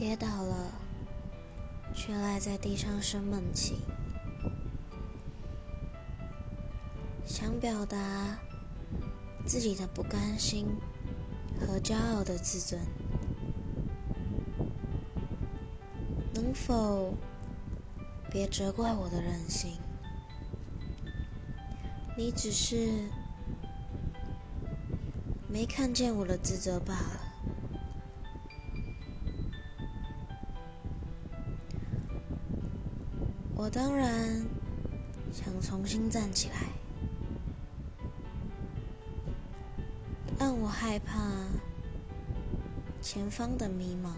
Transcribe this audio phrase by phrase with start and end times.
[0.00, 0.72] 跌倒了，
[1.94, 3.82] 却赖在地上生闷气，
[7.26, 8.38] 想表达
[9.44, 10.66] 自己的不甘心
[11.60, 12.80] 和骄傲的自尊，
[16.32, 17.12] 能否
[18.30, 19.72] 别责怪我的任性？
[22.16, 23.04] 你只是
[25.46, 27.29] 没看见我的自责罢了。
[33.62, 34.42] 我当然
[35.30, 36.72] 想重新站起来，
[40.38, 41.30] 但我害怕
[43.02, 44.14] 前方的迷茫。